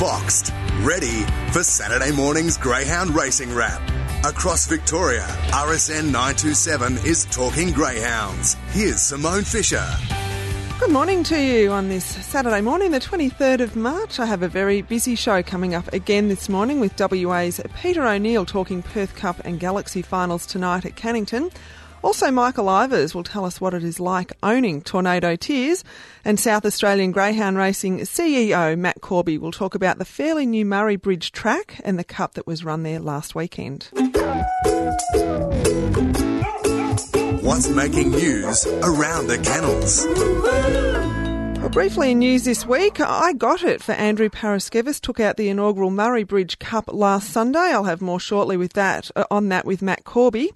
[0.00, 3.82] boxed, ready for Saturday morning's Greyhound Racing Wrap.
[4.24, 8.56] Across Victoria, RSN 927 is talking greyhounds.
[8.70, 9.86] Here's Simone Fisher.
[10.78, 14.18] Good morning to you on this Saturday morning, the 23rd of March.
[14.18, 18.46] I have a very busy show coming up again this morning with WA's Peter O'Neill
[18.46, 21.52] talking Perth Cup and Galaxy finals tonight at Cannington.
[22.02, 25.84] Also, Michael Ivers will tell us what it is like owning Tornado Tears,
[26.24, 30.96] and South Australian Greyhound Racing CEO Matt Corby will talk about the fairly new Murray
[30.96, 33.88] Bridge track and the cup that was run there last weekend.
[37.42, 41.19] What's making news around the kennels?
[41.60, 45.50] Well, briefly in news this week, I got it for Andrew Paraskevis took out the
[45.50, 47.58] inaugural Murray Bridge Cup last Sunday.
[47.58, 50.52] I'll have more shortly with that uh, on that with Matt Corby.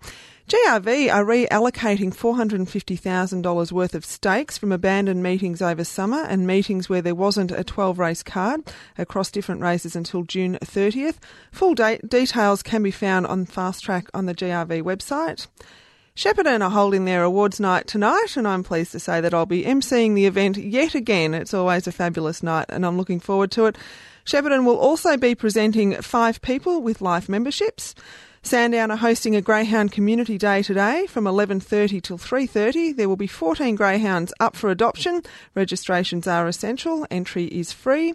[0.49, 7.03] GRV are reallocating $450,000 worth of stakes from abandoned meetings over summer and meetings where
[7.03, 8.63] there wasn't a 12 race card
[8.97, 11.17] across different races until June 30th.
[11.53, 15.49] Full date details can be found on Fast Track on the GRV website.
[16.17, 19.65] Shepparton are holding their awards night tonight, and I'm pleased to say that I'll be
[19.65, 21.35] emceeing the event yet again.
[21.35, 23.77] It's always a fabulous night, and I'm looking forward to it.
[24.25, 27.97] Shepparton will also be presenting five people with life memberships.
[28.45, 32.95] Sandown are hosting a Greyhound Community Day today from 11.30 till 3.30.
[32.95, 35.23] There will be 14 greyhounds up for adoption.
[35.55, 37.07] Registrations are essential.
[37.11, 38.15] Entry is free.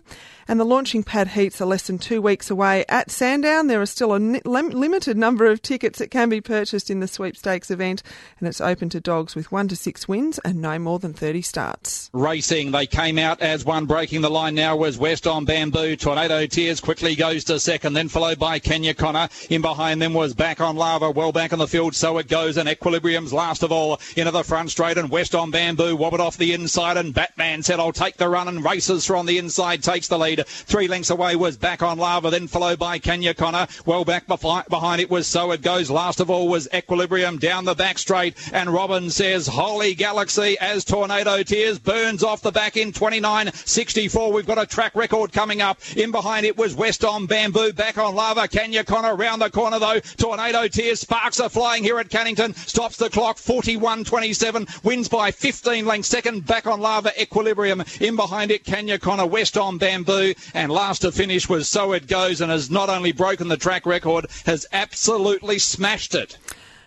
[0.50, 3.68] And the launching pad heats are less than two weeks away at Sandown.
[3.68, 7.70] There are still a limited number of tickets that can be purchased in the sweepstakes
[7.70, 8.02] event,
[8.40, 11.44] and it's open to dogs with one to six wins and no more than 30
[11.44, 12.10] starts.
[12.14, 15.96] Racing, they came out as one breaking the line now was West on Bamboo.
[15.96, 19.30] Tornado Tears quickly goes to second, then followed by Kenya Connor.
[19.52, 22.58] In behind them was Back on Lava, well back on the field, so it goes.
[22.58, 26.38] And Equilibrium's last of all into the front straight, and West on Bamboo wobbed off
[26.38, 30.08] the inside, and Batman said, I'll take the run, and races from the inside, takes
[30.08, 30.39] the lead.
[30.44, 33.68] Three lengths away was Back on Lava, then followed by Kenya Connor.
[33.86, 35.90] Well back behind it was So It Goes.
[35.90, 38.36] Last of all was Equilibrium down the back straight.
[38.54, 44.34] And Robin says, Holy Galaxy as Tornado Tears burns off the back in 29.64.
[44.34, 45.80] We've got a track record coming up.
[45.96, 47.74] In behind it was West on Bamboo.
[47.74, 48.48] Back on Lava.
[48.48, 50.00] Kenya Connor round the corner though.
[50.18, 51.00] Tornado Tears.
[51.02, 52.56] Sparks are flying here at Cannington.
[52.56, 53.38] Stops the clock.
[53.38, 54.84] 41.27.
[54.84, 56.10] Wins by 15 lengths.
[56.10, 57.84] Second back on Lava Equilibrium.
[58.00, 59.26] In behind it Kenya Connor.
[59.26, 60.29] West on Bamboo.
[60.54, 63.58] And and last to finish was So It Goes and has not only broken the
[63.58, 66.38] track record, has absolutely smashed it.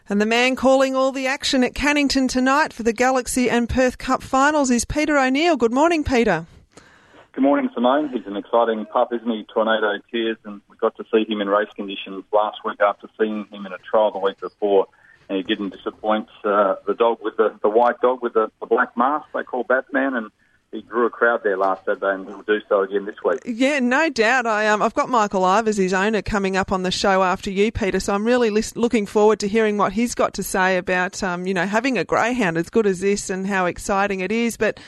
[0.09, 3.99] And the man calling all the action at Cannington tonight for the Galaxy and Perth
[3.99, 5.57] Cup finals is Peter O'Neill.
[5.57, 6.47] Good morning, Peter.
[7.33, 8.09] Good morning, Simone.
[8.11, 9.45] He's an exciting pup, isn't he?
[9.53, 13.47] Tornado Tears, and we got to see him in race conditions last week after seeing
[13.47, 14.87] him in a trial the week before.
[15.29, 18.67] And he didn't disappoint uh, the dog with the, the white dog with the, the
[18.67, 20.31] black mask they call Batman, and
[20.73, 23.41] he drew a crowd there last Saturday, and he'll do so again this week.
[23.45, 24.47] Yeah, no doubt.
[24.47, 27.71] I um, I've got Michael Ivers, his owner, coming up on the show after you,
[27.71, 28.01] Peter.
[28.01, 31.53] So I'm really looking forward to hearing what he's got to say about um, you
[31.53, 34.57] know having a greyhound as good as this and how exciting it is.
[34.57, 34.81] But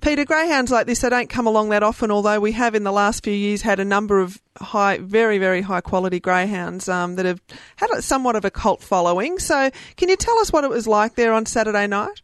[0.00, 2.10] Peter, greyhounds like this they don't come along that often.
[2.10, 5.60] Although we have in the last few years had a number of high, very very
[5.60, 7.42] high quality greyhounds um, that have
[7.76, 9.38] had somewhat of a cult following.
[9.38, 12.22] So can you tell us what it was like there on Saturday night?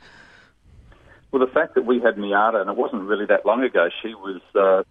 [1.33, 4.15] Well, the fact that we had Miata, and it wasn't really that long ago, she
[4.15, 4.83] was uh,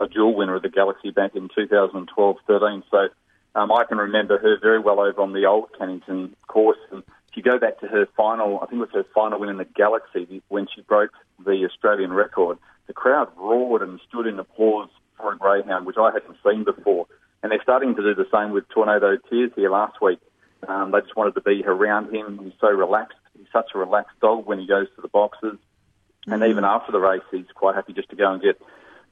[0.00, 2.82] a, dual winner of the Galaxy back in 2012-13.
[2.90, 3.08] So
[3.54, 6.78] um, I can remember her very well over on the old Cannington course.
[6.90, 9.50] And if you go back to her final, I think it was her final win
[9.50, 11.12] in the Galaxy when she broke
[11.44, 16.10] the Australian record, the crowd roared and stood in applause for a greyhound, which I
[16.12, 17.06] hadn't seen before.
[17.44, 20.18] And they're starting to do the same with Tornado Tears here last week.
[20.66, 22.40] Um, they just wanted to be around him.
[22.42, 23.18] He's so relaxed.
[23.36, 25.58] He's such a relaxed dog when he goes to the boxes.
[26.26, 28.60] And even after the race, he's quite happy just to go and get,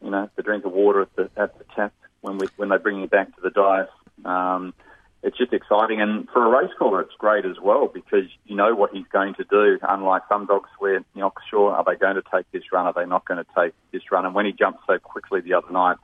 [0.03, 2.79] you know, the drink of water at the at the tap when we when they
[2.79, 3.89] bring him back to the dice.
[4.25, 4.75] Um,
[5.23, 8.75] it's just exciting, and for a race caller, it's great as well because you know
[8.75, 9.79] what he's going to do.
[9.83, 12.93] Unlike some dogs, where you're not sure are they going to take this run, are
[12.93, 14.27] they not going to take this run?
[14.27, 15.99] And when he jumped so quickly the other night,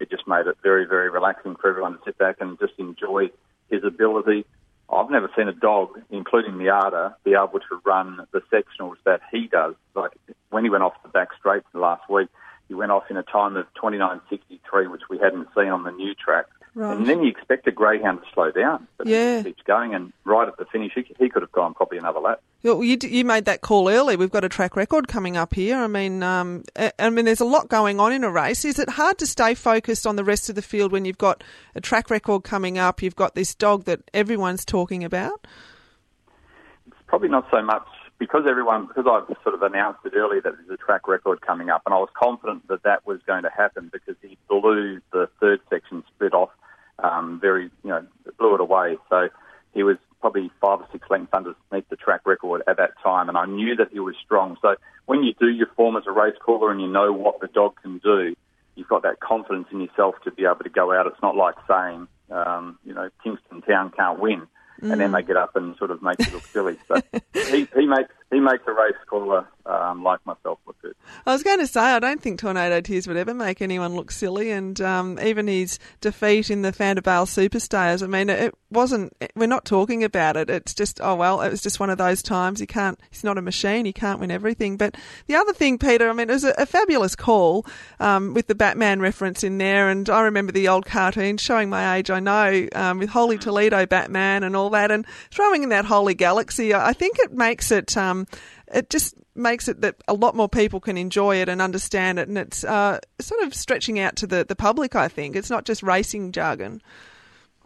[0.00, 3.30] it just made it very, very relaxing for everyone to sit back and just enjoy
[3.70, 4.44] his ability
[4.90, 9.48] I've never seen a dog, including Miata, be able to run the sectionals that he
[9.48, 9.74] does.
[9.94, 10.12] Like
[10.50, 12.28] when he went off the back straight last week,
[12.68, 16.14] he went off in a time of 29.63, which we hadn't seen on the new
[16.14, 16.46] track.
[16.76, 16.96] Right.
[16.96, 19.38] And then you expect a greyhound to slow down, but yeah.
[19.38, 19.94] he keeps going.
[19.94, 22.42] And right at the finish, he, he could have gone probably another lap.
[22.62, 24.16] You, you made that call early.
[24.16, 25.76] We've got a track record coming up here.
[25.76, 26.64] I mean, um,
[26.98, 28.64] I mean, there's a lot going on in a race.
[28.64, 31.44] Is it hard to stay focused on the rest of the field when you've got
[31.76, 33.02] a track record coming up?
[33.02, 35.46] You've got this dog that everyone's talking about.
[36.88, 37.86] It's probably not so much
[38.18, 41.70] because everyone, because I've sort of announced it earlier that there's a track record coming
[41.70, 45.28] up, and I was confident that that was going to happen because he blew the
[45.40, 46.02] third section
[47.04, 48.04] um, very, you know,
[48.38, 48.96] blew it away.
[49.10, 49.28] So
[49.72, 53.36] he was probably five or six lengths underneath the track record at that time, and
[53.36, 54.56] I knew that he was strong.
[54.62, 57.48] So when you do your form as a race caller and you know what the
[57.48, 58.34] dog can do,
[58.74, 61.06] you've got that confidence in yourself to be able to go out.
[61.06, 64.46] It's not like saying, um, you know, Kingston Town can't win
[64.80, 64.92] mm.
[64.92, 66.76] and then they get up and sort of make you look silly.
[66.88, 67.00] So
[67.32, 70.58] he, he makes he makes a race caller um, like myself
[71.26, 74.10] I was going to say I don't think Tornado Tears would ever make anyone look
[74.10, 78.02] silly, and um, even his defeat in the Vanderbilt Superstars.
[78.02, 79.14] I mean, it wasn't.
[79.34, 80.50] We're not talking about it.
[80.50, 82.60] It's just oh well, it was just one of those times.
[82.60, 82.98] He can't.
[83.10, 83.86] He's not a machine.
[83.86, 84.76] He can't win everything.
[84.76, 84.96] But
[85.26, 87.66] the other thing, Peter, I mean, it was a, a fabulous call
[88.00, 91.96] um, with the Batman reference in there, and I remember the old cartoon showing my
[91.96, 92.10] age.
[92.10, 96.14] I know um, with Holy Toledo Batman and all that, and throwing in that Holy
[96.14, 96.74] Galaxy.
[96.74, 97.96] I think it makes it.
[97.96, 98.26] Um,
[98.72, 102.28] it just makes it that a lot more people can enjoy it and understand it,
[102.28, 104.94] and it's uh, sort of stretching out to the, the public.
[104.94, 106.82] I think it's not just racing jargon.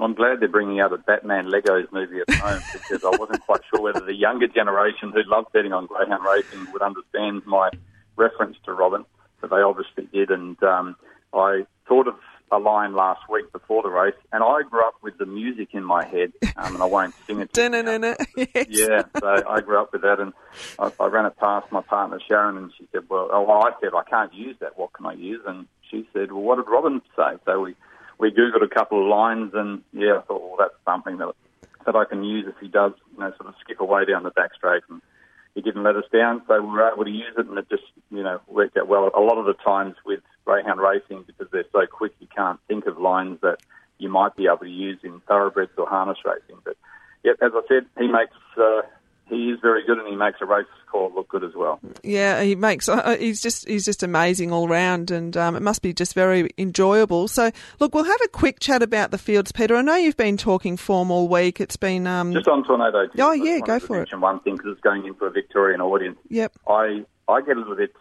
[0.00, 3.60] I'm glad they're bringing out a Batman Legos movie at home because I wasn't quite
[3.70, 7.70] sure whether the younger generation who love betting on greyhound racing would understand my
[8.16, 9.04] reference to Robin,
[9.40, 10.30] but they obviously did.
[10.30, 10.96] And um,
[11.34, 12.14] I thought of
[12.52, 15.84] a line last week before the race, and I grew up with the music in
[15.84, 17.50] my head, um, and I won't sing it.
[18.36, 18.66] Yes.
[18.70, 20.32] Yeah, so I grew up with that, and
[20.78, 23.70] I, I ran it past my partner Sharon, and she said, "Well, oh, well, I
[23.80, 24.78] said I can't use that.
[24.78, 27.74] What can I use?" And she said, "Well, what did Robin say?" So we
[28.18, 31.34] we googled a couple of lines, and yeah, I thought, well, that's something that
[31.86, 34.30] that I can use if he does, you know, sort of skip away down the
[34.30, 35.00] back straight and
[35.58, 37.82] he didn't let us down, so we were able to use it, and it just
[38.10, 39.10] you know worked out well.
[39.14, 42.86] A lot of the times with greyhound racing, because they're so quick, you can't think
[42.86, 43.58] of lines that
[43.98, 46.56] you might be able to use in thoroughbreds or harness racing.
[46.64, 46.76] But
[47.22, 48.80] yeah, as I said, he makes uh,
[49.28, 51.80] he is very good, and he makes a race call look good as well.
[52.02, 52.88] Yeah, he makes.
[52.88, 56.48] Uh, he's just he's just amazing all round, and um, it must be just very
[56.56, 57.28] enjoyable.
[57.28, 59.76] So, look, we'll have a quick chat about the fields, Peter.
[59.76, 61.60] I know you've been talking form all week.
[61.60, 62.32] It's been um...
[62.32, 63.06] just on tornado.
[63.18, 64.18] Oh yeah, go for it.
[64.18, 66.18] One thing because it's going into a Victorian audience.
[66.30, 66.52] Yep.
[66.66, 67.92] I I get a little bit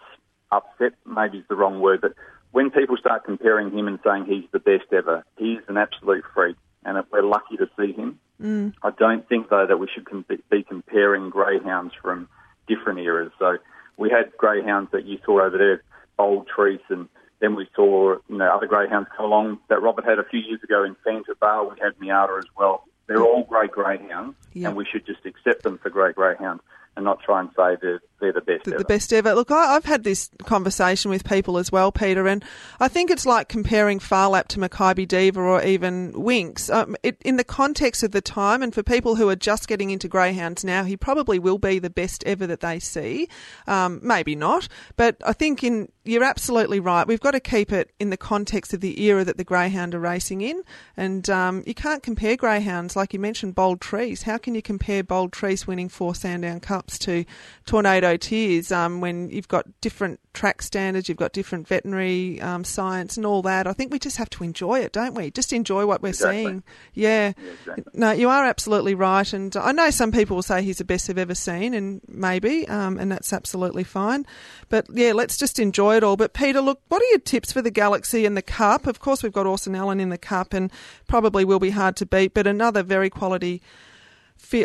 [0.51, 0.93] upset.
[1.05, 2.13] Maybe it's the wrong word, but
[2.57, 6.55] when people start comparing him and saying he's the best ever, he's an absolute freak,
[6.83, 8.19] and we're lucky to see him.
[8.41, 8.73] Mm.
[8.81, 10.07] I don't think, though, that we should
[10.49, 12.27] be comparing greyhounds from
[12.67, 13.31] different eras.
[13.37, 13.57] So
[13.95, 15.83] we had greyhounds that you saw over there,
[16.17, 17.07] Bold Trease, and
[17.41, 20.63] then we saw you know other greyhounds come along that Robert had a few years
[20.63, 21.69] ago in Fanta Bale.
[21.69, 22.85] We had Miata as well.
[23.05, 24.69] They're all great greyhounds, yep.
[24.69, 26.63] and we should just accept them for great greyhounds
[26.97, 28.79] and not try and say they're, they're the best the, ever.
[28.79, 29.33] The best ever.
[29.35, 32.43] Look, I, have had this conversation with people as well, Peter, and
[32.79, 36.73] I think it's like comparing Phar Lap to Makybe Diva or even Winx.
[36.73, 39.91] Um, it, in the context of the time, and for people who are just getting
[39.91, 43.29] into greyhounds now, he probably will be the best ever that they see.
[43.67, 47.05] Um, maybe not, but I think in you're absolutely right.
[47.05, 49.99] We've got to keep it in the context of the era that the greyhound are
[49.99, 50.63] racing in,
[50.95, 53.53] and um, you can't compare greyhounds like you mentioned.
[53.53, 54.23] Bold Trease.
[54.23, 57.25] How can you compare Bold Trease winning four Sandown Cups to
[57.65, 63.17] Tornado Tears um, when you've got different track standards, you've got different veterinary um, science
[63.17, 63.67] and all that.
[63.67, 65.31] I think we just have to enjoy it, don't we?
[65.31, 66.43] Just enjoy what we're exactly.
[66.43, 66.63] seeing.
[66.93, 67.33] Yeah.
[67.37, 67.83] yeah exactly.
[67.93, 69.31] No, you are absolutely right.
[69.33, 72.67] And I know some people will say he's the best they've ever seen, and maybe,
[72.69, 74.25] um, and that's absolutely fine.
[74.69, 76.15] But yeah, let's just enjoy it all.
[76.15, 78.87] But Peter, look, what are your tips for the Galaxy and the Cup?
[78.87, 80.71] Of course, we've got Orson Allen in the Cup, and
[81.07, 83.61] probably will be hard to beat, but another very quality.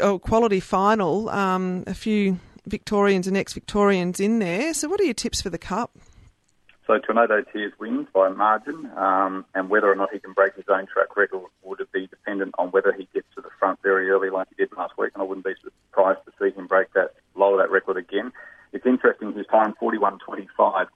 [0.01, 1.29] Oh, quality final.
[1.31, 4.73] Um, a few Victorians and ex-Victorians in there.
[4.75, 5.97] So, what are your tips for the Cup?
[6.87, 10.55] So, Tornado Tears wins by a margin, um, and whether or not he can break
[10.55, 14.11] his own track record would be dependent on whether he gets to the front very
[14.11, 15.11] early, like he did last week.
[15.15, 18.33] And I wouldn't be surprised to see him break that, lower that record again.
[18.73, 19.33] It's interesting.
[19.33, 20.87] His time, 41.25.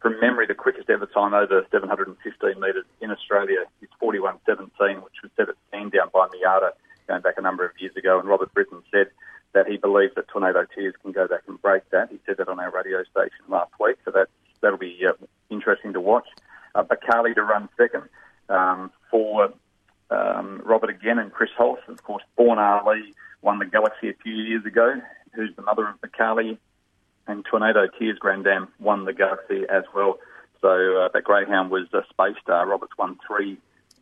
[0.00, 5.32] From memory, the quickest ever time over 715 metres in Australia is 41.17, which was
[5.36, 6.70] set at Sandown by Miata
[7.06, 8.18] going back a number of years ago.
[8.18, 9.08] And Robert Britton said
[9.52, 12.10] that he believes that Tornado Tears can go back and break that.
[12.10, 14.28] He said that on our radio station last week, so that
[14.60, 15.12] that'll be uh,
[15.50, 16.26] interesting to watch.
[16.74, 18.04] Uh, Bakali to run second
[18.48, 19.52] um, for
[20.10, 21.82] um, Robert again and Chris Holtz.
[21.88, 25.00] Of course, Born Ali won the Galaxy a few years ago,
[25.32, 26.58] who's the mother of Bakali,
[27.26, 30.18] and Tornado Tears Grandam won the Galaxy as well.
[30.60, 32.66] So uh, that greyhound was a space star.
[32.66, 33.58] Robert's won three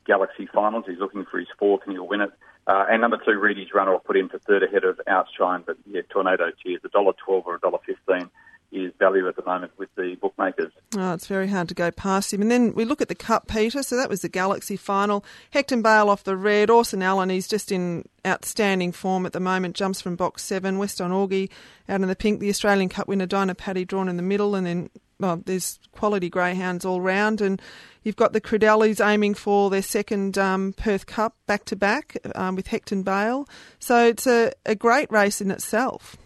[0.06, 0.84] Galaxy finals.
[0.86, 2.30] He's looking for his fourth, and he'll win it.
[2.66, 5.62] Uh, and number two, Reedy's runner, will put in for third ahead of Outshine.
[5.66, 8.30] But yeah, Tornado Tears, a dollar twelve or a dollar fifteen
[8.72, 10.72] is value at the moment with the bookmakers.
[10.96, 12.42] Oh, it's very hard to go past him.
[12.42, 13.84] And then we look at the Cup, Peter.
[13.84, 15.24] So that was the Galaxy final.
[15.52, 16.70] Hecton Bale off the red.
[16.70, 19.76] Orson Allen, he's just in outstanding form at the moment.
[19.76, 20.78] Jumps from box seven.
[20.78, 21.50] Weston Augie
[21.88, 22.40] out in the pink.
[22.40, 24.56] The Australian Cup winner, Dyna Patty, drawn in the middle.
[24.56, 27.60] And then well, there's quality greyhounds all round, and
[28.02, 32.56] you've got the Credellis aiming for their second um, Perth Cup back to back um,
[32.56, 33.48] with Hecton Bale.
[33.78, 36.16] So it's a, a great race in itself.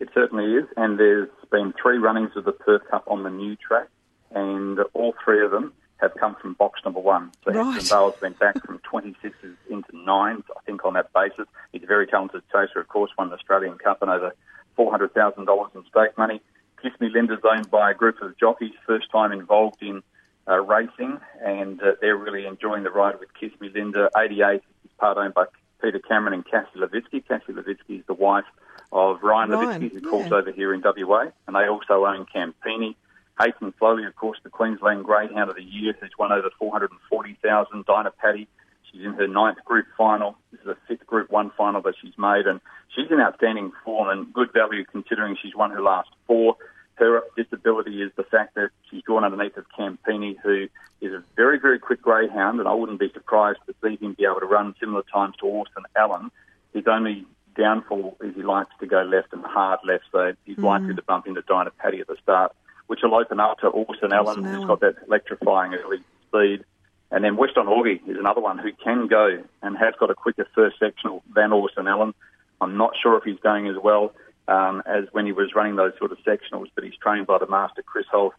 [0.00, 3.56] It certainly is, and there's been three runnings of the Perth Cup on the new
[3.56, 3.88] track,
[4.32, 7.30] and all three of them have come from box number one.
[7.44, 7.80] So right.
[7.80, 11.46] Hecton Bale's been back from 26s into nines, I think, on that basis.
[11.70, 14.34] He's a very talented chaser, of course, won the Australian Cup and over
[14.76, 16.40] $400,000 in stake money.
[16.82, 20.02] Kiss Me Linda's owned by a group of jockeys, first time involved in
[20.48, 24.10] uh, racing, and uh, they're really enjoying the ride with Kiss Me Linda.
[24.18, 25.44] 88 is part owned by
[25.80, 27.26] Peter Cameron and Cassie Levitsky.
[27.26, 28.44] Cassie Levitsky is the wife
[28.90, 30.10] of Ryan, Ryan Levitsky, who yeah.
[30.10, 32.96] calls over here in WA, and they also own Campini.
[33.40, 37.84] Hayton Slowly, of course, the Queensland Greyhound of the Year, who's won over 440,000.
[37.86, 38.48] Dyna Patty,
[38.92, 40.36] she's in her ninth group final.
[40.50, 42.60] This is the fifth Group 1 final that she's made, and
[42.94, 46.56] she's in outstanding form and good value considering she's won her last four.
[46.94, 50.68] Her disability is the fact that she's drawn underneath of Campini, who
[51.00, 54.24] is a very, very quick greyhound, and I wouldn't be surprised to see him be
[54.24, 56.30] able to run similar times to Orson Allen.
[56.74, 60.94] His only downfall is he likes to go left and hard left, so he's likely
[60.94, 62.52] to bump into Dyna Patty at the start,
[62.86, 66.64] which will open up to Orson Allen, who's got that electrifying early speed.
[67.12, 70.48] And then Weston Augie is another one who can go and has got a quicker
[70.54, 72.14] first sectional than Orson Allen.
[72.60, 74.14] I'm not sure if he's going as well
[74.48, 77.46] um, as when he was running those sort of sectionals, but he's trained by the
[77.46, 78.32] master Chris Holt,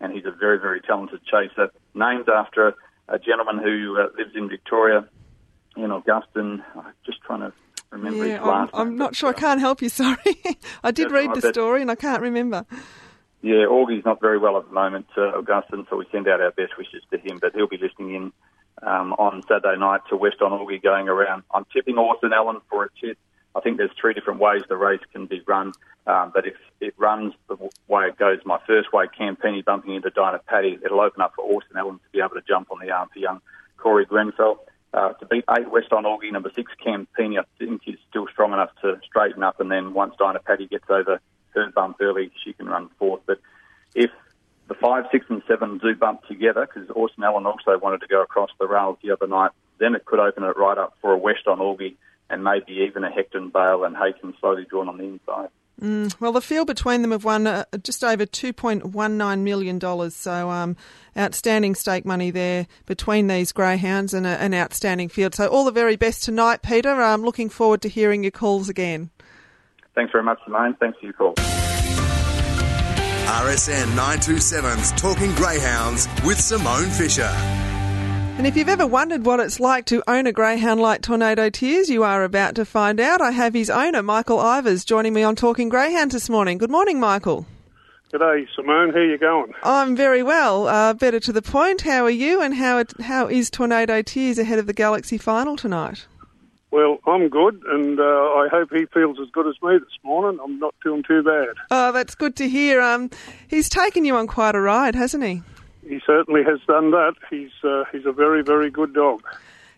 [0.00, 1.70] and he's a very, very talented chaser.
[1.94, 2.74] Named after
[3.08, 5.08] a gentleman who uh, lives in Victoria,
[5.76, 6.62] in Augustin.
[6.76, 7.52] I'm just trying to
[7.90, 9.30] remember Yeah, his I'm, last I'm not sure.
[9.30, 9.88] I can't help you.
[10.00, 10.18] Sorry,
[10.82, 12.64] I did That's read right, the story and I can't remember.
[13.42, 16.50] Yeah, Augie's not very well at the moment, uh, Augustin, so we send out our
[16.50, 17.38] best wishes to him.
[17.40, 18.32] But he'll be listening in
[18.82, 21.44] um, on Saturday night to West on Augie going around.
[21.54, 23.16] I'm tipping Orson Allen for a tip.
[23.54, 25.72] I think there's three different ways the race can be run,
[26.06, 27.56] um, but if it runs the
[27.88, 31.42] way it goes, my first way, Campini bumping into Dyna Patty, it'll open up for
[31.42, 33.40] Orson Allen to be able to jump on the arm for young
[33.76, 34.64] Corey Grenfell.
[34.92, 38.52] Uh, to beat eight West on Augie, number six Campini, I think he's still strong
[38.52, 41.20] enough to straighten up, and then once Dyna Patty gets over
[41.54, 43.22] her bump early, she can run fourth.
[43.26, 43.40] But
[43.94, 44.10] if
[44.68, 48.22] the five, six, and seven do bump together, because Orson Allen also wanted to go
[48.22, 51.18] across the rails the other night, then it could open it right up for a
[51.18, 51.96] West on Augie
[52.28, 55.48] and maybe even a Hecton Bale and Hayton slowly drawn on the inside.
[56.20, 60.10] Well, the field between them have won uh, just over $2.19 million.
[60.10, 60.76] So, um,
[61.16, 65.34] outstanding stake money there between these greyhounds and a, an outstanding field.
[65.34, 66.90] So, all the very best tonight, Peter.
[66.90, 69.10] I'm looking forward to hearing your calls again.
[69.94, 70.74] Thanks very much, Simone.
[70.80, 71.34] Thanks for your call.
[73.30, 77.30] RSN 927's Talking Greyhounds with Simone Fisher.
[78.40, 81.90] And if you've ever wondered what it's like to own a greyhound like Tornado Tears,
[81.90, 83.20] you are about to find out.
[83.20, 86.56] I have his owner, Michael Ivers, joining me on Talking Greyhound this morning.
[86.56, 87.46] Good morning, Michael.
[88.12, 88.94] G'day, Simone.
[88.94, 89.52] How you going?
[89.62, 90.66] I'm very well.
[90.66, 91.82] Uh, better to the point.
[91.82, 92.40] How are you?
[92.40, 96.06] And how it, how is Tornado Tears ahead of the Galaxy final tonight?
[96.70, 100.38] Well, I'm good, and uh, I hope he feels as good as me this morning.
[100.42, 101.56] I'm not feeling too bad.
[101.70, 102.80] Oh, that's good to hear.
[102.80, 103.10] Um,
[103.48, 105.42] he's taken you on quite a ride, hasn't he?
[105.86, 107.14] He certainly has done that.
[107.28, 109.22] He's uh, he's a very very good dog.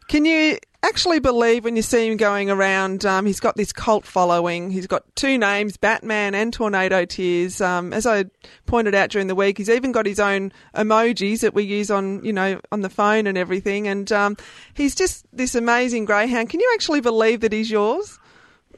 [0.09, 3.05] Can you actually believe when you see him going around?
[3.05, 4.71] Um, he's got this cult following.
[4.71, 7.61] He's got two names, Batman and Tornado Tears.
[7.61, 8.25] Um, as I
[8.67, 12.25] pointed out during the week, he's even got his own emojis that we use on,
[12.25, 13.89] you know, on the phone and everything.
[13.89, 14.37] And um,
[14.75, 16.51] he's just this amazing greyhound.
[16.51, 18.19] Can you actually believe that he's yours?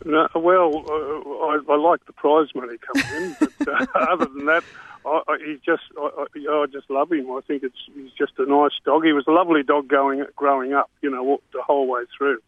[0.04, 4.46] No, well, uh, I, I like the prize money coming in, but uh, other than
[4.46, 4.64] that,
[5.06, 7.30] I, I, he just I, I, I just love him.
[7.30, 9.04] I think it's he's just a nice dog.
[9.04, 12.38] He was a lovely dog going growing up, you know, walked the whole way through.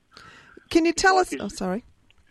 [0.71, 1.33] Can you tell us?
[1.33, 1.85] Like Oh, sorry.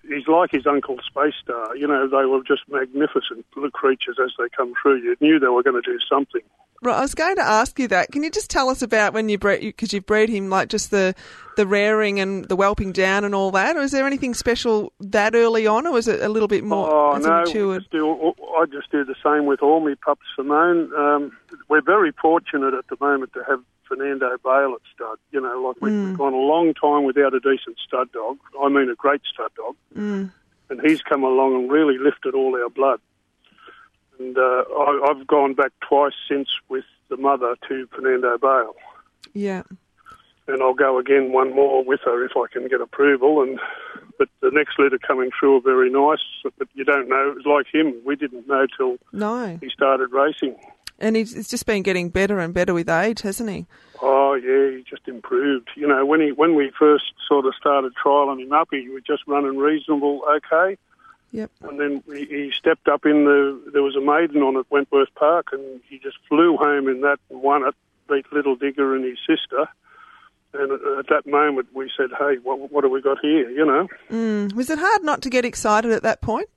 [0.07, 1.75] he's like his uncle Space Star.
[1.75, 4.97] You know, they were just magnificent little creatures as they come through.
[5.01, 6.41] You knew they were going to do something.
[6.81, 8.11] Right, I was going to ask you that.
[8.11, 10.91] Can you just tell us about when you bred, because you've bred him, like just
[10.91, 11.15] the
[11.57, 13.75] the rearing and the whelping down and all that?
[13.77, 16.89] Or is there anything special that early on, or was it a little bit more
[16.93, 17.81] Oh no, it we matured?
[17.83, 20.91] just do, I just do the same with all my pups, Simone.
[20.95, 21.31] Um,
[21.69, 25.17] we're very fortunate at the moment to have Fernando Bale at stud.
[25.31, 26.07] You know, like we, Mm.
[26.09, 28.37] we've gone a long time without a decent stud dog.
[28.61, 29.75] I mean, a great stud dog.
[29.97, 30.31] Mm.
[30.69, 32.99] And he's come along and really lifted all our blood.
[34.19, 34.41] And uh,
[34.77, 38.75] I, I've gone back twice since with the mother to Fernando Bale.
[39.33, 39.63] Yeah.
[40.47, 43.41] and I'll go again one more with her if I can get approval.
[43.41, 43.59] And
[44.17, 46.19] but the next letter coming through are very nice,
[46.57, 47.31] but you don't know.
[47.31, 47.93] It was like him.
[48.05, 49.57] We didn't know till No.
[49.61, 50.55] he started racing.
[50.97, 53.65] And he's, just been getting better and better with age, hasn't he?
[54.01, 55.67] Oh yeah, he just improved.
[55.75, 59.03] You know, when he when we first sort of started trialing him up, he was
[59.05, 60.77] just running reasonable, okay.
[61.35, 61.51] Yep.
[61.63, 63.61] And then he, he stepped up in the.
[63.73, 67.19] There was a maiden on at Wentworth Park, and he just flew home in that
[67.29, 67.75] and won it.
[68.09, 69.67] Beat Little Digger and his sister.
[70.53, 73.65] And at- at that moment, we said, "Hey, what, what have we got here?" You
[73.65, 73.87] know.
[74.09, 74.53] Mm.
[74.53, 76.47] Was it hard not to get excited at that point?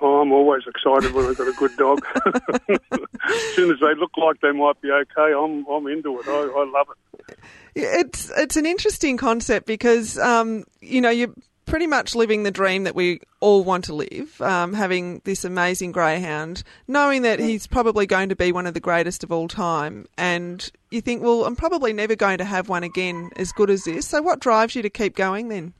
[0.00, 2.04] Oh, I'm always excited when I've got a good dog.
[2.68, 6.28] as soon as they look like they might be okay, I'm I'm into it.
[6.28, 7.38] I, I love it.
[7.74, 11.34] It's it's an interesting concept because um, you know you're
[11.68, 15.92] pretty much living the dream that we all want to live, um, having this amazing
[15.92, 20.06] greyhound, knowing that he's probably going to be one of the greatest of all time,
[20.16, 23.84] and you think, well, I'm probably never going to have one again as good as
[23.84, 24.06] this.
[24.06, 25.74] So, what drives you to keep going then?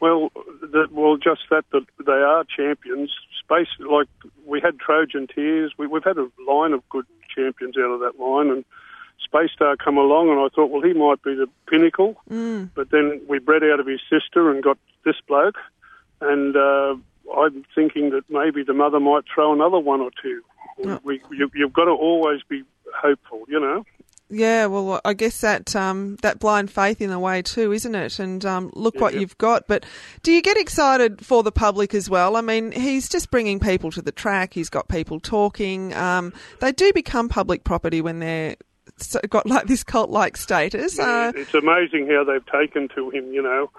[0.00, 0.30] Well,
[0.60, 3.10] the, well, just that that they are champions.
[3.42, 4.08] Space like
[4.44, 5.72] we had Trojan Tears.
[5.78, 8.64] We, we've had a line of good champions out of that line, and
[9.26, 12.16] Space Star come along, and I thought, well, he might be the pinnacle.
[12.30, 12.70] Mm.
[12.74, 15.58] But then we bred out of his sister and got this bloke,
[16.20, 16.96] and uh,
[17.36, 20.42] I'm thinking that maybe the mother might throw another one or two.
[20.78, 20.98] Yeah.
[21.04, 22.62] We, you, you've got to always be
[22.94, 23.84] hopeful, you know.
[24.28, 28.18] Yeah, well, I guess that um, that blind faith in a way too, isn't it?
[28.18, 29.20] And um, look what Yeah.
[29.20, 29.68] you've got.
[29.68, 29.86] But
[30.24, 32.34] do you get excited for the public as well?
[32.34, 34.52] I mean, he's just bringing people to the track.
[34.52, 35.94] He's got people talking.
[35.94, 38.56] Um, they do become public property when they're
[39.28, 40.98] got like this cult-like status.
[40.98, 43.32] Uh, it's amazing how they've taken to him.
[43.32, 43.70] You know,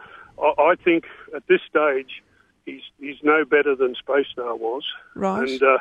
[0.41, 1.05] I, I think
[1.35, 2.21] at this stage
[2.65, 4.83] he's he's no better than Space Star was,
[5.15, 5.47] Right.
[5.49, 5.77] and uh,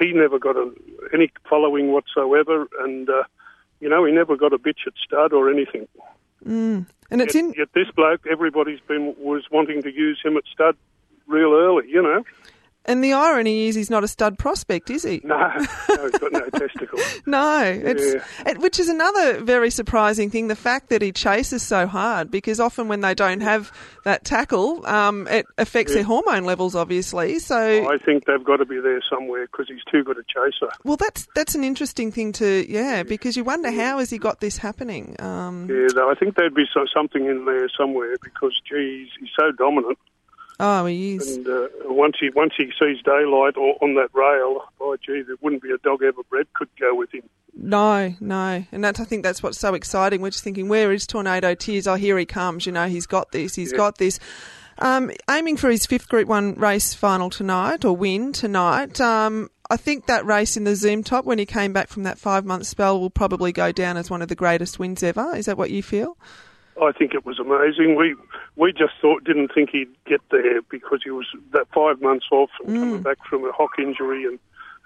[0.00, 0.70] he never got a,
[1.12, 3.22] any following whatsoever, and uh,
[3.80, 5.86] you know he never got a bitch at stud or anything.
[6.44, 7.54] and it's yet, in.
[7.56, 10.76] yet this bloke, everybody's been was wanting to use him at stud
[11.26, 11.88] real early.
[11.88, 12.24] You know,
[12.88, 15.20] And the irony is, he's not a stud prospect, is he?
[15.24, 17.02] no, no he's got no testicles.
[17.26, 18.50] No, it's Yeah.
[18.50, 20.48] it, which is another very surprising thing.
[20.48, 23.72] The fact that he chases so hard, because often when they don't have
[24.04, 27.38] that tackle, um, it affects their hormone levels, obviously.
[27.40, 30.70] So, I think they've got to be there somewhere because he's too good a chaser.
[30.84, 34.40] well, that's that's an interesting thing to yeah, because you wonder how has he got
[34.40, 35.16] this happening.
[35.18, 39.50] Um, Yeah, I think there'd be so, something in there somewhere because, geez, he's so
[39.52, 39.98] dominant.
[40.58, 41.36] Oh, he is.
[41.36, 45.36] And uh, once he once he sees daylight or on that rail, oh gee, there
[45.42, 47.22] wouldn't be a dog ever bred could go with him.
[47.58, 50.20] No, no, and that's I think that's what's so exciting.
[50.20, 51.86] We're just thinking, where is Tornado Tears?
[51.86, 52.66] Oh, here he comes.
[52.66, 53.54] You know, he's got this.
[53.54, 53.78] He's Yeah.
[53.78, 54.18] got this.
[54.78, 59.00] Um, aiming for his fifth Group One race final tonight or win tonight.
[59.00, 62.18] Um, I think that race in the Zoom Top when he came back from that
[62.18, 65.34] five month spell will probably go down as one of the greatest wins ever.
[65.34, 66.16] Is that what you feel?
[66.82, 67.96] I think it was amazing.
[67.96, 68.14] We
[68.56, 72.50] we just thought didn't think he'd get there because he was that five months off
[72.60, 72.80] and mm.
[72.80, 74.38] coming back from a hock injury and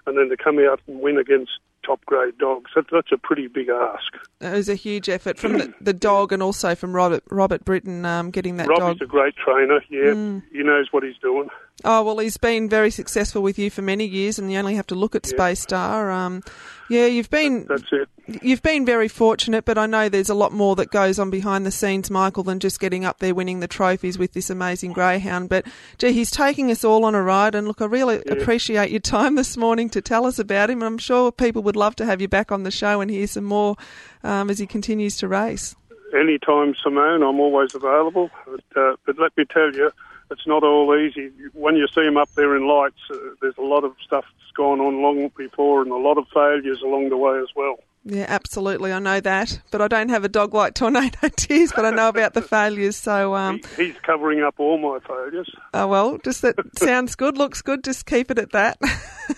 [0.07, 1.51] and then to come out and win against
[1.83, 2.71] top grade dogs.
[2.75, 4.13] That, that's a pretty big ask.
[4.39, 8.05] It was a huge effort from the, the dog and also from Robert Robert Britton
[8.05, 9.01] um, getting that Robbie's dog.
[9.01, 9.81] a great trainer.
[9.89, 11.49] Yeah, he knows what he's doing.
[11.83, 14.87] Oh well, he's been very successful with you for many years, and you only have
[14.87, 16.11] to look at Space Star.
[16.11, 16.43] Um,
[16.89, 18.09] yeah, you've been That's it.
[18.43, 21.65] you've been very fortunate, but I know there's a lot more that goes on behind
[21.65, 25.47] the scenes, Michael, than just getting up there winning the trophies with this amazing greyhound.
[25.47, 25.65] But
[25.97, 29.35] gee, he's taking us all on a ride, and look, I really appreciate your time
[29.35, 30.83] this morning to tell us about him.
[30.83, 33.45] I'm sure people would love to have you back on the show and hear some
[33.45, 33.77] more
[34.23, 35.73] um, as he continues to race.
[36.13, 38.29] Anytime, Simone, I'm always available.
[38.45, 39.89] But, uh, but let me tell you,
[40.29, 41.31] it's not all easy.
[41.53, 44.51] When you see him up there in lights, uh, there's a lot of stuff that's
[44.53, 47.79] gone on long before and a lot of failures along the way as well.
[48.03, 48.91] Yeah, absolutely.
[48.91, 52.09] I know that, but I don't have a dog like Tornado Tears, but I know
[52.09, 52.95] about the failures.
[52.95, 55.49] So, um, He, he's covering up all my failures.
[55.75, 57.83] oh well, just that sounds good, looks good.
[57.83, 58.79] Just keep it at that.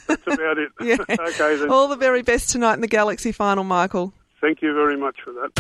[0.08, 0.70] That's about it.
[0.82, 0.96] yeah.
[1.10, 1.70] okay, then.
[1.70, 4.14] All the very best tonight in the Galaxy final, Michael.
[4.40, 5.52] Thank you very much for that.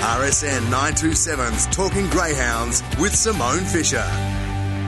[0.00, 4.04] RSN 927's Talking Greyhounds with Simone Fisher.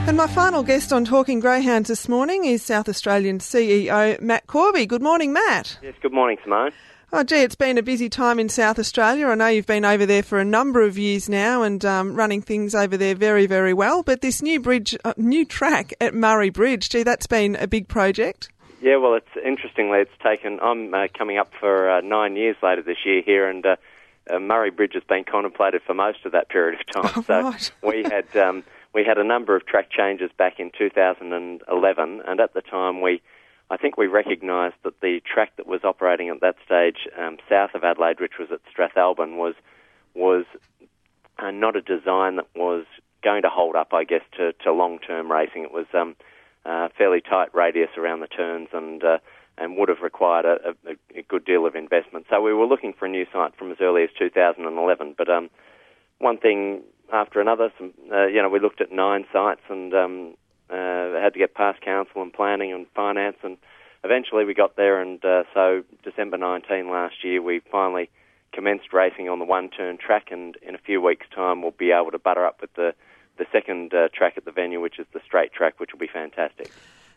[0.07, 4.85] And my final guest on Talking Greyhounds this morning is South Australian CEO Matt Corby.
[4.87, 5.77] Good morning, Matt.
[5.81, 6.71] Yes, good morning, Simone.
[7.13, 9.27] Oh, gee, it's been a busy time in South Australia.
[9.27, 12.41] I know you've been over there for a number of years now and um, running
[12.41, 14.01] things over there very, very well.
[14.01, 17.87] But this new bridge, uh, new track at Murray Bridge, gee, that's been a big
[17.87, 18.49] project.
[18.81, 20.59] Yeah, well, it's interestingly, it's taken.
[20.61, 23.75] I'm uh, coming up for uh, nine years later this year here, and uh,
[24.29, 27.13] uh, Murray Bridge has been contemplated for most of that period of time.
[27.15, 27.71] Oh, so right.
[27.83, 32.53] we had um, we had a number of track changes back in 2011, and at
[32.53, 33.21] the time we.
[33.69, 37.69] I think we recognised that the track that was operating at that stage um, south
[37.73, 39.55] of Adelaide, which was at Strathalbyn, was
[40.13, 40.43] was
[41.39, 42.83] uh, not a design that was
[43.23, 45.63] going to hold up, I guess, to, to long-term racing.
[45.63, 46.15] It was um,
[46.97, 49.17] fairly tight radius around the turns and uh,
[49.57, 52.25] and would have required a, a, a good deal of investment.
[52.29, 55.15] So we were looking for a new site from as early as 2011.
[55.17, 55.49] But um,
[56.19, 57.71] one thing after another.
[57.77, 60.33] Some, uh, you know, we looked at nine sites and um,
[60.69, 63.57] uh, had to get past council and planning and finance, and
[64.03, 65.01] eventually we got there.
[65.01, 68.09] And uh, so December 19 last year, we finally
[68.53, 72.11] commenced racing on the one-turn track, and in a few weeks' time, we'll be able
[72.11, 72.93] to butter up with the
[73.37, 76.09] the second uh, track at the venue, which is the straight track, which will be
[76.11, 76.69] fantastic.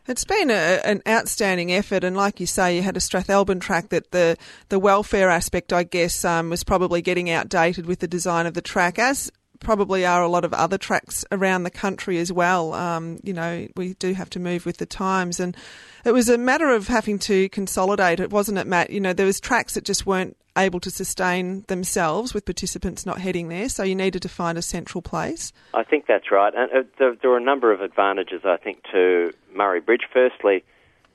[0.06, 3.88] It's been a, an outstanding effort, and like you say, you had a Strathalbyn track
[3.88, 4.36] that the
[4.68, 8.62] the welfare aspect, I guess, um, was probably getting outdated with the design of the
[8.62, 9.30] track, as
[9.64, 12.72] probably are a lot of other tracks around the country as well.
[12.74, 15.56] Um, you know, we do have to move with the times, and
[16.04, 18.90] it was a matter of having to consolidate it, wasn't it, Matt?
[18.90, 23.18] You know, there was tracks that just weren't able to sustain themselves with participants not
[23.18, 25.52] heading there, so you needed to find a central place.
[25.72, 28.84] I think that's right, and uh, there, there, are a number of advantages, I think,
[28.92, 30.02] to Murray Bridge.
[30.12, 30.62] Firstly,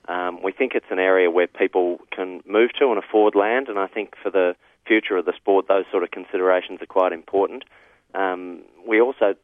[0.07, 3.79] um, we think it's an area where people can move to and afford land, and
[3.79, 7.63] I think for the future of the sport, those sort of considerations are quite important.
[8.13, 9.35] Um, we also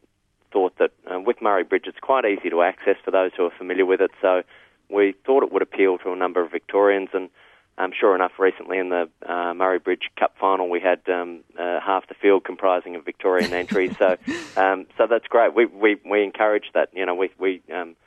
[0.51, 3.53] thought that uh, with Murray Bridge, it's quite easy to access for those who are
[3.57, 4.43] familiar with it, so
[4.89, 7.29] we thought it would appeal to a number of Victorians and
[7.77, 11.81] um, sure enough, recently in the uh, Murray Bridge Cup final, we had um, uh,
[11.81, 13.97] half the field comprising of Victorian entries.
[13.97, 14.17] So,
[14.57, 15.53] um, so that's great.
[15.53, 16.89] We, we we encourage that.
[16.93, 17.97] You know, we we um,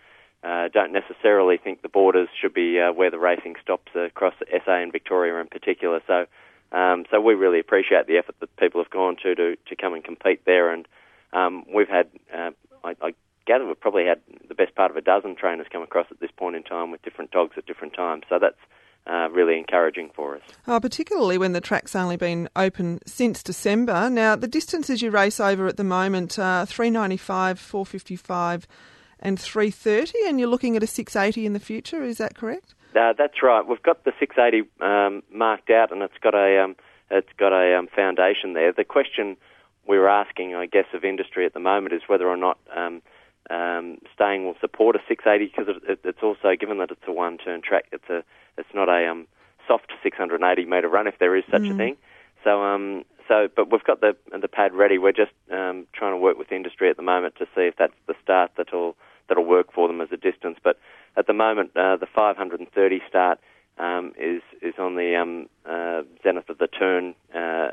[0.43, 4.73] uh, don't necessarily think the borders should be uh, where the racing stops across SA
[4.73, 6.01] and Victoria in particular.
[6.07, 6.25] So,
[6.73, 9.95] um, so we really appreciate the effort that people have gone to to, to come
[9.95, 10.73] and compete there.
[10.73, 10.87] And
[11.33, 12.51] um, we've had, uh,
[12.85, 13.15] I, I
[13.47, 16.31] gather, we've probably had the best part of a dozen trainers come across at this
[16.37, 18.25] point in time with different dogs at different times.
[18.29, 18.59] So that's
[19.07, 20.43] uh, really encouraging for us.
[20.67, 24.11] Oh, particularly when the track's only been open since December.
[24.11, 28.67] Now, the distances you race over at the moment are 395, 455,
[29.21, 32.03] and 330, and you're looking at a 680 in the future.
[32.03, 32.75] Is that correct?
[32.99, 33.67] Uh, that's right.
[33.67, 36.77] We've got the 680 um, marked out, and it's got a um,
[37.11, 38.73] it's got a um, foundation there.
[38.73, 39.37] The question
[39.87, 43.01] we're asking, I guess, of industry at the moment is whether or not um,
[43.51, 47.13] um, staying will support a 680 because it, it, it's also given that it's a
[47.13, 47.87] one-turn track.
[47.93, 48.25] It's a
[48.59, 49.27] it's not a um,
[49.67, 51.75] soft 680 metre run if there is such mm.
[51.75, 51.97] a thing.
[52.43, 54.99] So um, so but we've got the the pad ready.
[54.99, 57.95] We're just um, trying to work with industry at the moment to see if that's
[58.07, 58.97] the start that'll
[59.29, 60.59] that'll work for them as a distance.
[60.63, 60.79] But
[61.17, 63.39] at the moment, uh, the 530 start
[63.79, 67.69] um, is is on the um, uh, zenith of the turn uh,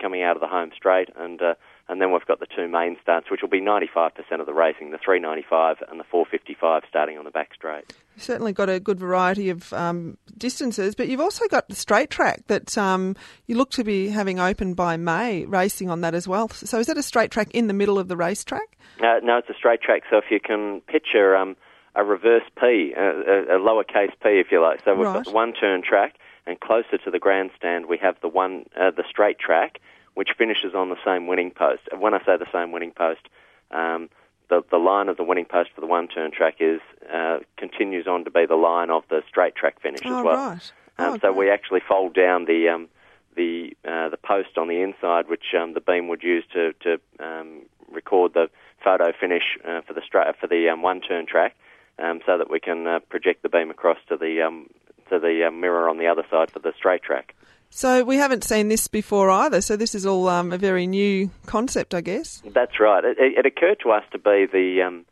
[0.00, 1.54] coming out of the home straight, and uh,
[1.90, 4.92] and then we've got the two main starts, which will be 95% of the racing,
[4.92, 7.92] the 395 and the 455 starting on the back straight.
[8.14, 12.08] You've certainly got a good variety of um, distances, but you've also got the straight
[12.08, 13.16] track that um,
[13.48, 16.48] you look to be having open by May, racing on that as well.
[16.50, 18.78] So is that a straight track in the middle of the racetrack?
[19.00, 20.02] Uh, no, it's a straight track.
[20.10, 21.56] So if you can picture um,
[21.96, 24.84] a reverse P, a, a, lowercase p, if you like.
[24.84, 25.14] So we've right.
[25.14, 26.14] got the one-turn track,
[26.46, 29.80] and closer to the grandstand we have the one, uh, the straight track
[30.20, 31.80] which finishes on the same winning post.
[31.90, 33.22] And when I say the same winning post,
[33.70, 34.10] um,
[34.50, 38.06] the, the line of the winning post for the one turn track is uh, continues
[38.06, 40.36] on to be the line of the straight track finish oh, as well.
[40.36, 40.72] Right.
[40.98, 42.90] Oh, um, so we actually fold down the um,
[43.34, 47.00] the uh, the post on the inside, which um, the beam would use to to
[47.18, 48.50] um, record the
[48.84, 51.56] photo finish uh, for the stra- for the um, one turn track,
[51.98, 54.68] um, so that we can uh, project the beam across to the um,
[55.08, 57.34] to the uh, mirror on the other side for the straight track.
[57.70, 59.60] So we haven't seen this before either.
[59.60, 62.42] So this is all um, a very new concept, I guess.
[62.44, 63.04] That's right.
[63.04, 65.06] It, it occurred to us to be the, um,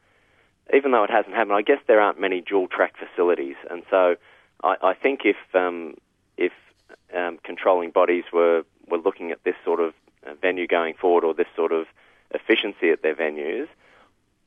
[0.74, 4.16] even though it hasn't happened, I guess there aren't many dual track facilities, and so
[4.62, 5.94] I, I think if um,
[6.36, 6.52] if
[7.14, 9.94] um, controlling bodies were were looking at this sort of
[10.26, 11.86] uh, venue going forward, or this sort of
[12.32, 13.68] efficiency at their venues,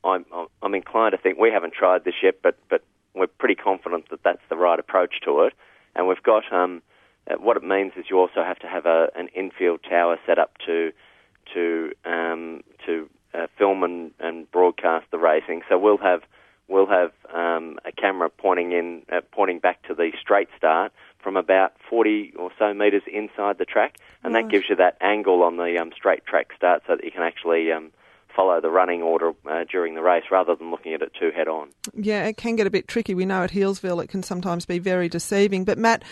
[0.04, 0.26] I'm
[0.62, 4.22] I'm inclined to think we haven't tried this yet, but but we're pretty confident that
[4.22, 5.54] that's the right approach to it,
[5.96, 6.52] and we've got.
[6.52, 6.82] Um,
[7.30, 10.38] uh, what it means is you also have to have a, an infield tower set
[10.38, 10.92] up to
[11.54, 15.62] to um, to uh, film and, and broadcast the racing.
[15.68, 16.22] So we'll have
[16.68, 21.36] we'll have um, a camera pointing in uh, pointing back to the straight start from
[21.36, 25.56] about 40 or so metres inside the track, and that gives you that angle on
[25.56, 27.92] the um, straight track start so that you can actually um,
[28.34, 31.46] follow the running order uh, during the race rather than looking at it too head
[31.48, 31.68] on.
[31.94, 33.14] Yeah, it can get a bit tricky.
[33.14, 35.64] We know at Healesville it can sometimes be very deceiving.
[35.64, 36.02] But Matt,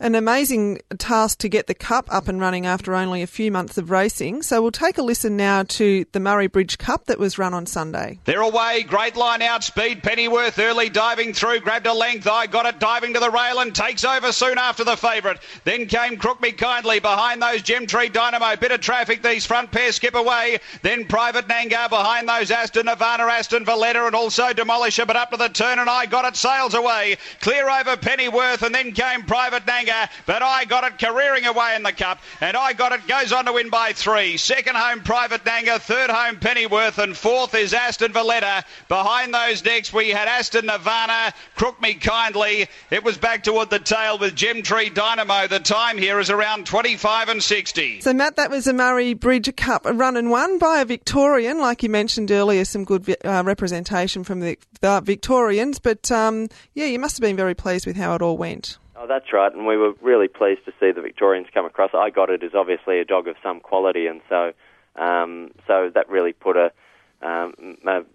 [0.00, 3.78] an amazing task to get the Cup up and running after only a few months
[3.78, 4.42] of racing.
[4.42, 7.66] So we'll take a listen now to the Murray Bridge Cup that was run on
[7.66, 8.18] Sunday.
[8.24, 8.82] They're away.
[8.82, 10.02] Great line out speed.
[10.02, 11.60] Pennyworth early diving through.
[11.60, 12.26] Grabbed a length.
[12.26, 15.38] I got it diving to the rail and takes over soon after the favourite.
[15.64, 18.56] Then came Crook Me Kindly behind those Gem Tree Dynamo.
[18.56, 19.22] Bit of traffic.
[19.22, 20.58] These front pair skip away.
[20.82, 25.06] Then Private Nangar behind those Aston Nirvana, Aston Valletta and also Demolisher.
[25.06, 26.36] But up to the turn and I got it.
[26.36, 27.16] Sails away.
[27.40, 29.83] Clear over Pennyworth and then came Private Nangar.
[30.26, 33.46] But I got it careering away in the cup, and I got it goes on
[33.46, 34.36] to win by three.
[34.36, 35.78] Second home, Private Nanga.
[35.78, 38.64] Third home, Pennyworth, and fourth is Aston Valletta.
[38.88, 42.68] Behind those next, we had Aston Nirvana, Crook Me Kindly.
[42.90, 45.46] It was back toward the tail with Gem Tree Dynamo.
[45.46, 48.00] The time here is around 25 and 60.
[48.00, 51.58] So, Matt, that was a Murray Bridge Cup run and won by a Victorian.
[51.58, 55.78] Like you mentioned earlier, some good uh, representation from the, the Victorians.
[55.78, 58.78] But um, yeah, you must have been very pleased with how it all went.
[59.04, 61.90] Oh, that's right, and we were really pleased to see the Victorians come across.
[61.92, 64.52] I got it as obviously a dog of some quality, and so
[64.96, 66.72] um, so that really put a
[67.20, 67.52] um,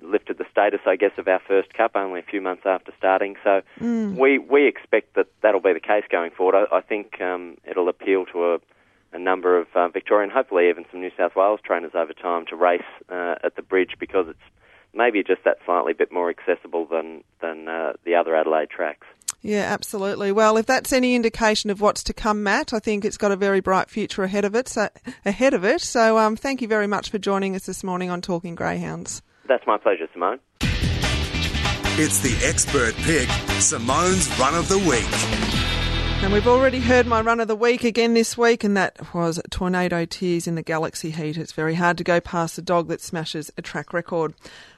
[0.01, 3.35] lifted the status, I guess, of our first cup only a few months after starting.
[3.43, 4.15] So mm.
[4.15, 6.55] we we expect that that'll be the case going forward.
[6.55, 8.59] I, I think um, it'll appeal to a,
[9.13, 12.55] a number of uh, Victorian, hopefully even some New South Wales trainers over time to
[12.55, 14.39] race uh, at the bridge because it's
[14.95, 19.05] maybe just that slightly bit more accessible than than uh, the other Adelaide tracks.
[19.41, 20.31] Yeah, absolutely.
[20.31, 23.37] Well, if that's any indication of what's to come, Matt, I think it's got a
[23.37, 24.67] very bright future ahead of it.
[24.67, 24.89] So,
[25.25, 25.81] ahead of it.
[25.81, 29.21] So, um, thank you very much for joining us this morning on Talking Greyhounds.
[29.47, 30.39] That's my pleasure, Simone.
[30.61, 33.27] It's the expert pick,
[33.59, 35.68] Simone's run of the week.
[36.21, 39.41] And we've already heard my run of the week again this week, and that was
[39.49, 41.37] Tornado Tears in the Galaxy Heat.
[41.37, 44.35] It's very hard to go past a dog that smashes a track record.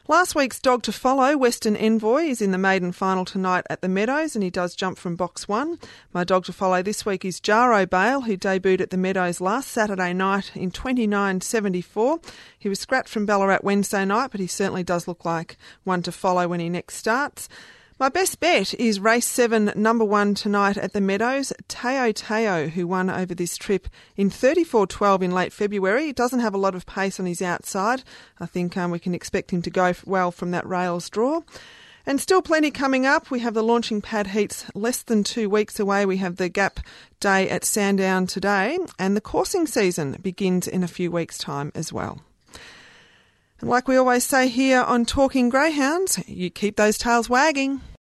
[0.07, 3.89] Last week's dog to follow, Western Envoy, is in the maiden final tonight at the
[3.89, 5.79] Meadows and he does jump from box one.
[6.13, 9.69] My dog to follow this week is Jaro Bale, who debuted at the Meadows last
[9.69, 12.23] Saturday night in 29.74.
[12.57, 16.11] He was scratched from Ballarat Wednesday night, but he certainly does look like one to
[16.11, 17.49] follow when he next starts.
[18.01, 21.53] My best bet is race seven, number one tonight at the Meadows.
[21.67, 23.87] Teo Teo, who won over this trip
[24.17, 26.07] in 34.12 in late February.
[26.07, 28.01] He doesn't have a lot of pace on his outside.
[28.39, 31.41] I think um, we can expect him to go well from that rails draw.
[32.03, 33.29] And still plenty coming up.
[33.29, 36.03] We have the launching pad heats less than two weeks away.
[36.07, 36.79] We have the Gap
[37.19, 41.93] Day at Sandown today, and the coursing season begins in a few weeks' time as
[41.93, 42.19] well.
[43.59, 47.81] And like we always say here on Talking Greyhounds, you keep those tails wagging.